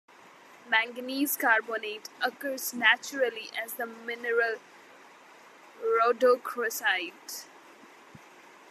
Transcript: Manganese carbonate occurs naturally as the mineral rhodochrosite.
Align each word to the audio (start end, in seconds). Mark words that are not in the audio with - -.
Manganese 0.67 1.37
carbonate 1.37 2.09
occurs 2.25 2.73
naturally 2.73 3.51
as 3.55 3.75
the 3.75 3.85
mineral 3.85 4.55
rhodochrosite. 5.79 7.45